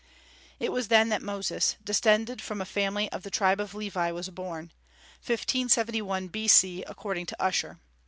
It 0.59 0.71
was 0.71 0.87
then 0.87 1.09
that 1.09 1.21
Moses, 1.21 1.75
descended 1.83 2.41
from 2.41 2.59
a 2.59 2.65
family 2.65 3.07
of 3.11 3.21
the 3.21 3.29
tribe 3.29 3.59
of 3.59 3.75
Levi, 3.75 4.09
was 4.09 4.29
born, 4.31 4.71
1571 5.23 6.27
B.C., 6.27 6.81
according 6.87 7.27
to 7.27 7.39
Usher. 7.39 7.79